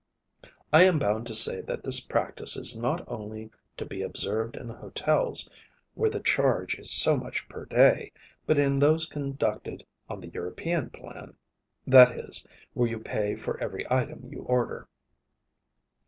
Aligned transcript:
I 0.73 0.81
am 0.85 0.97
bound 0.97 1.27
to 1.27 1.35
say 1.35 1.61
that 1.61 1.83
this 1.83 1.99
practice 1.99 2.57
is 2.57 2.75
not 2.75 3.07
only 3.07 3.51
to 3.77 3.85
be 3.85 4.01
observed 4.01 4.57
in 4.57 4.67
hotels 4.67 5.47
where 5.93 6.09
the 6.09 6.19
charge 6.19 6.73
is 6.79 6.89
so 6.89 7.15
much 7.15 7.47
per 7.47 7.65
day, 7.65 8.11
but 8.47 8.57
in 8.57 8.79
those 8.79 9.05
conducted 9.05 9.85
on 10.09 10.19
the 10.19 10.29
European 10.29 10.89
plan, 10.89 11.35
that 11.85 12.13
is, 12.17 12.47
where 12.73 12.89
you 12.89 12.97
pay 12.97 13.35
for 13.35 13.59
every 13.59 13.85
item 13.93 14.27
you 14.33 14.39
order. 14.39 14.87